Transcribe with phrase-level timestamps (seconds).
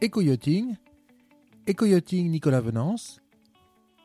[0.00, 0.76] Éco-yachting,
[1.66, 3.20] Éco-yachting Nicolas Venance,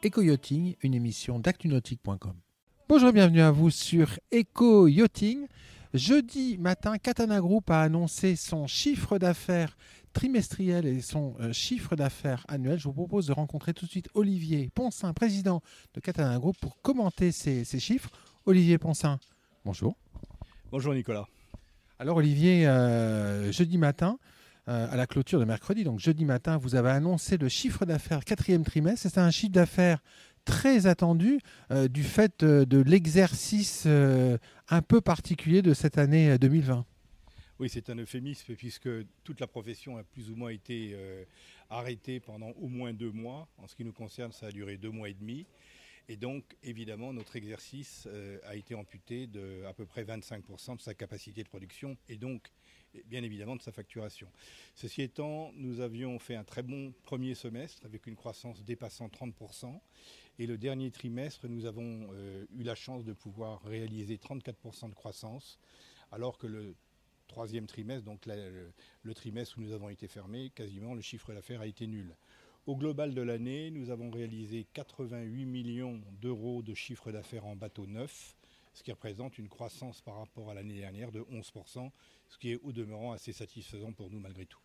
[0.02, 2.34] Éco-yachting, une émission d'actunautique.com.
[2.90, 5.46] Bonjour et bienvenue à vous sur Éco-yachting.
[5.94, 9.78] Jeudi matin, Katana Group a annoncé son chiffre d'affaires
[10.14, 12.80] trimestriel et son euh, chiffre d'affaires annuel.
[12.80, 15.62] Je vous propose de rencontrer tout de suite Olivier Poncin, président
[15.94, 18.10] de Katana Group, pour commenter ces, ces chiffres.
[18.48, 19.20] Olivier Poncin,
[19.64, 19.96] bonjour.
[20.72, 21.28] Bonjour Nicolas.
[22.00, 24.18] Alors Olivier, euh, jeudi matin,
[24.68, 28.24] euh, à la clôture de mercredi, donc jeudi matin, vous avez annoncé le chiffre d'affaires
[28.24, 29.10] quatrième trimestre.
[29.10, 30.00] C'est un chiffre d'affaires
[30.46, 31.40] très attendu
[31.72, 36.86] euh, du fait euh, de l'exercice un peu particulier de cette année euh, 2020.
[37.60, 38.90] Oui, c'est un euphémisme puisque
[39.24, 40.98] toute la profession a plus ou moins été
[41.70, 43.48] arrêtée pendant au moins deux mois.
[43.58, 45.46] En ce qui nous concerne, ça a duré deux mois et demi.
[46.10, 48.08] Et donc, évidemment, notre exercice
[48.44, 52.50] a été amputé de à peu près 25% de sa capacité de production et donc,
[53.06, 54.28] bien évidemment, de sa facturation.
[54.76, 59.80] Ceci étant, nous avions fait un très bon premier semestre avec une croissance dépassant 30%.
[60.40, 64.96] Et le dernier trimestre, nous avons euh, eu la chance de pouvoir réaliser 34% de
[64.96, 65.60] croissance,
[66.12, 66.76] alors que le
[67.28, 71.68] troisième trimestre, donc le trimestre où nous avons été fermés, quasiment le chiffre d'affaires a
[71.68, 72.16] été nul.
[72.66, 77.86] Au global de l'année, nous avons réalisé 88 millions d'euros de chiffre d'affaires en bateau
[77.88, 78.36] neuf,
[78.74, 81.92] ce qui représente une croissance par rapport à l'année dernière de 11%,
[82.28, 84.60] ce qui est au demeurant assez satisfaisant pour nous malgré tout.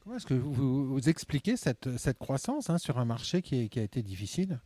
[0.00, 3.78] Comment est-ce que vous, expliquez cette, cette croissance hein, sur un marché qui, est- qui
[3.78, 4.60] a été difficile?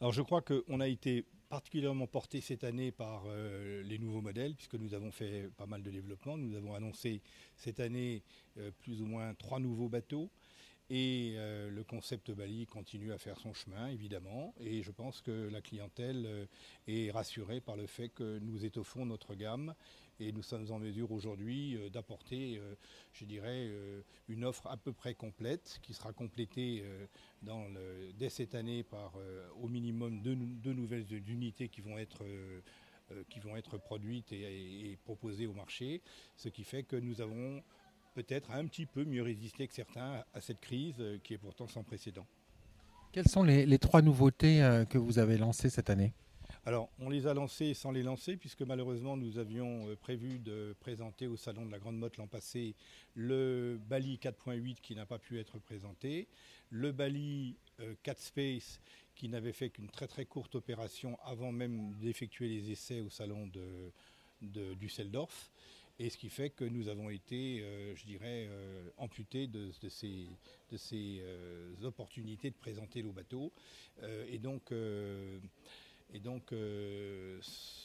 [0.00, 4.54] Alors je crois qu'on a été particulièrement porté cette année par euh, les nouveaux modèles,
[4.54, 6.36] puisque nous avons fait pas mal de développement.
[6.36, 7.22] Nous avons annoncé
[7.56, 8.22] cette année
[8.58, 10.30] euh, plus ou moins trois nouveaux bateaux.
[10.88, 14.54] Et euh, le concept Bali continue à faire son chemin, évidemment.
[14.60, 16.46] Et je pense que la clientèle euh,
[16.86, 19.74] est rassurée par le fait que nous étoffons notre gamme.
[20.20, 22.60] Et nous sommes en mesure aujourd'hui euh, d'apporter,
[23.12, 23.68] je dirais,
[24.28, 26.84] une offre à peu près complète, qui sera complétée
[28.14, 29.14] dès cette année par
[29.60, 32.24] au minimum deux, nou- deux nouvelles unités qui vont être,
[33.28, 36.02] qui vont être produites et proposées au marché,
[36.36, 37.62] ce qui fait que nous avons
[38.16, 41.68] peut-être un petit peu mieux résisté que certains à cette crise euh, qui est pourtant
[41.68, 42.26] sans précédent.
[43.12, 46.14] Quelles sont les, les trois nouveautés euh, que vous avez lancées cette année?
[46.64, 50.74] Alors, on les a lancés sans les lancer, puisque malheureusement, nous avions euh, prévu de
[50.80, 52.74] présenter au Salon de la Grande Motte l'an passé
[53.14, 56.26] le Bali 4.8 qui n'a pas pu être présenté,
[56.70, 58.80] le Bali euh, 4 Space
[59.14, 63.46] qui n'avait fait qu'une très très courte opération avant même d'effectuer les essais au Salon
[63.46, 63.92] de,
[64.42, 65.52] de Düsseldorf.
[65.98, 69.88] Et ce qui fait que nous avons été, euh, je dirais, euh, amputés de, de
[69.88, 70.28] ces,
[70.70, 73.50] de euh, opportunités de présenter nos bateaux.
[74.28, 74.72] Et donc,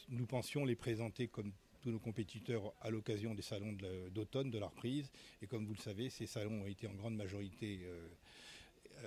[0.09, 4.59] nous pensions les présenter comme tous nos compétiteurs à l'occasion des salons de d'automne de
[4.59, 5.09] la reprise.
[5.41, 7.79] Et comme vous le savez, ces salons ont été en grande majorité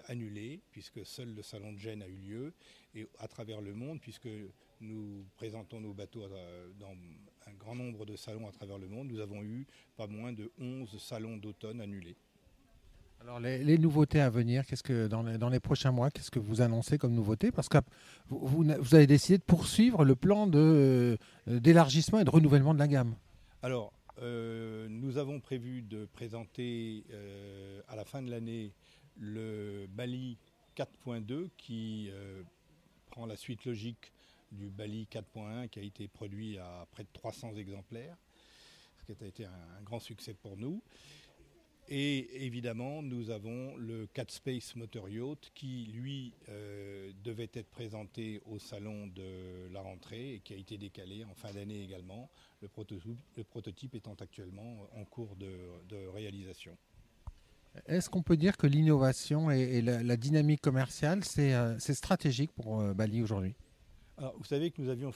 [0.06, 2.54] annulés, puisque seul le salon de Gênes a eu lieu,
[2.94, 4.28] et à travers le monde, puisque
[4.81, 6.26] nous présentons nos bateaux
[6.81, 6.97] dans
[7.47, 9.66] un grand nombre de salons à travers le monde, nous avons eu
[9.97, 12.16] pas moins de 11 salons d'automne annulés.
[13.21, 16.31] Alors les, les nouveautés à venir, qu'est-ce que dans les, dans les prochains mois, qu'est-ce
[16.31, 17.78] que vous annoncez comme nouveauté Parce que
[18.28, 21.19] vous, avez décidé de poursuivre le plan de,
[21.49, 23.15] euh, d'élargissement et de renouvellement de la gamme.
[23.62, 28.72] Alors, euh, nous avons prévu de présenter euh, à la fin de l'année
[29.19, 30.38] le Bali
[30.76, 32.43] 4.2 qui euh,
[33.11, 34.12] prend la suite logique
[34.54, 38.16] du Bali 4.1 qui a été produit à près de 300 exemplaires,
[39.06, 40.82] ce qui a été un, grand succès pour nous.
[41.88, 48.41] Et évidemment, nous avons le 4 Space Motor Yacht qui, lui, euh, devait être présenté
[48.47, 52.31] au salon de la rentrée et qui a été décalé en fin d'année également,
[52.62, 52.69] le
[53.44, 56.75] prototype, étant actuellement en cours de, réalisation.
[57.87, 62.94] Est-ce qu'on peut dire que l'innovation et, la, dynamique commerciale, c'est, euh, stratégique pour euh,
[62.94, 63.54] Bali aujourd'hui?
[64.16, 65.12] Alors, vous savez que nous avions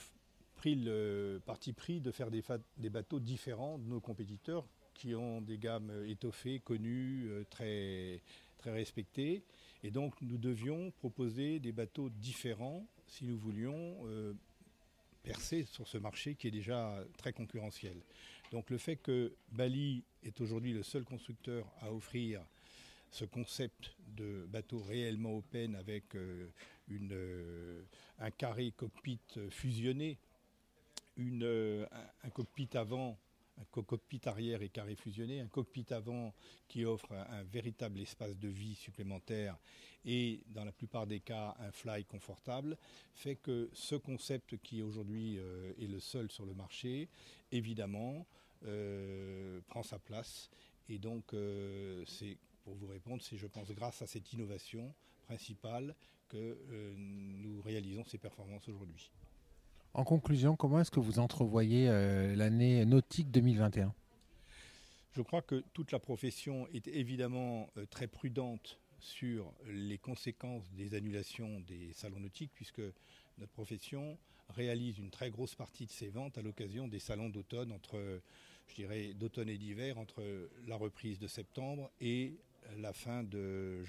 [0.55, 5.57] pris le parti pris de faire des, bateaux différents de nos compétiteurs qui ont des
[5.57, 8.21] gammes étoffées, connues, euh, très,
[8.57, 9.43] très respectées.
[9.83, 14.33] Et donc, nous devions proposer des bateaux différents si nous voulions euh,
[15.23, 17.95] percer sur ce marché qui est déjà très concurrentiel.
[18.51, 22.41] Donc, le fait que Bali est aujourd'hui le seul constructeur à offrir
[23.11, 26.49] ce concept de bateau réellement open avec euh,
[26.91, 27.83] euh,
[28.19, 29.19] un carré cockpit
[29.49, 30.17] fusionné,
[31.19, 31.85] euh,
[32.23, 33.17] un, cockpit avant,
[33.57, 36.33] un co- cockpit arrière et carré fusionné, un cockpit avant
[36.67, 39.57] qui offre un, véritable espace de vie supplémentaire
[40.05, 42.77] et dans la plupart des cas un fly confortable,
[43.15, 47.09] fait que ce concept qui aujourd'hui est le seul sur le marché,
[47.51, 48.25] évidemment,
[49.67, 50.49] prend sa place.
[50.87, 51.35] Et donc
[52.07, 52.37] c'est
[52.69, 54.93] pour vous répondre, c'est je pense grâce à cette innovation
[55.23, 55.95] principale
[56.27, 56.55] que
[56.95, 59.11] nous réalisons ces performances aujourd'hui.
[59.95, 61.87] En conclusion, comment est-ce que vous entrevoyez
[62.35, 63.93] l'année nautique 2021
[65.11, 70.93] je crois que toute la profession est évidemment euh, très prudente sur les conséquences des
[70.93, 72.81] annulations des salons nautiques, puisque
[73.39, 74.19] notre profession
[74.49, 78.21] réalise une très grosse partie de ses ventes à l'occasion des salons d'automne, entre,
[78.67, 80.23] je dirais, d'automne et d'hiver, entre
[80.67, 82.37] la reprise de septembre et
[82.77, 83.83] la fin de,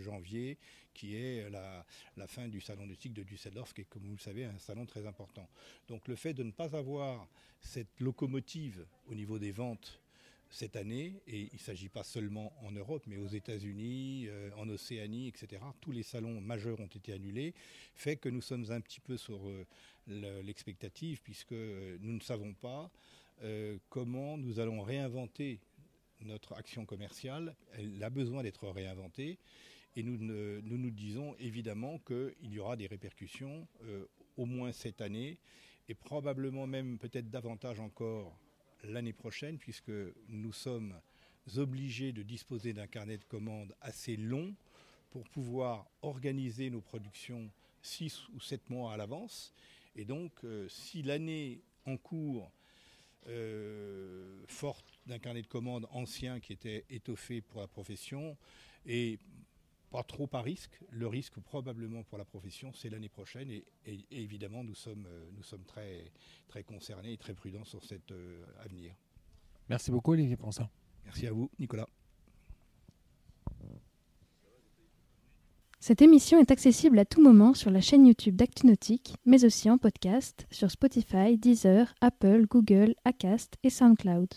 [0.00, 0.58] janvier,
[0.92, 1.84] qui est la,
[2.26, 5.06] fin du salon nautique de Düsseldorf, qui est, comme vous le savez, un salon très
[5.06, 5.48] important.
[5.88, 7.28] Donc le fait de ne pas avoir
[7.60, 10.00] cette locomotive au niveau des ventes
[10.54, 14.68] cette année, et il ne s'agit pas seulement en Europe, mais aux États-Unis, euh, en
[14.68, 15.60] Océanie, etc.
[15.80, 17.54] Tous les salons majeurs ont été annulés,
[17.96, 22.54] fait que nous sommes un petit peu sur euh, l'expectative, puisque euh, nous ne savons
[22.54, 22.90] pas
[23.88, 25.58] comment nous allons réinventer
[26.20, 27.54] notre action commerciale.
[27.72, 29.38] Elle a besoin d'être réinventée.
[29.96, 33.68] Et nous, nous disons évidemment qu'il y aura des répercussions,
[34.36, 35.38] au moins cette année,
[35.88, 38.36] et probablement même peut-être davantage encore
[38.82, 39.92] l'année prochaine, puisque
[40.28, 40.94] nous sommes
[41.56, 44.54] obligés de disposer d'un carnet de commandes assez long
[45.10, 47.50] pour pouvoir organiser nos productions
[47.82, 49.52] six ou sept mois à l'avance.
[49.94, 52.50] Et donc, euh, si l'année en cours,
[53.28, 58.36] euh, forte d'un carnet de commandes ancien qui était étoffé pour la profession,
[58.86, 59.18] et
[59.90, 60.80] pas trop à risque.
[60.90, 63.48] Le risque probablement pour la profession, c'est l'année prochaine.
[63.50, 63.64] Et,
[64.10, 66.10] évidemment, nous sommes, euh, nous sommes très,
[66.48, 68.94] très concernés et très prudents sur cet euh, avenir.
[69.68, 70.68] Merci beaucoup, Olivier Ponsin.
[71.04, 71.88] Merci à vous, Nicolas.
[75.78, 79.76] Cette émission est accessible à tout moment sur la chaîne YouTube d'ActuNautique, mais aussi en
[79.76, 84.32] podcast sur Spotify, Deezer, Apple, Google, Acast et SoundCloud.